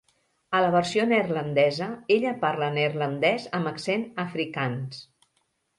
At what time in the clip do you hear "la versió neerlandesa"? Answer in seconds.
0.65-1.89